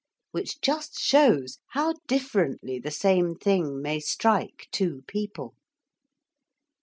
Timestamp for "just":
0.61-0.99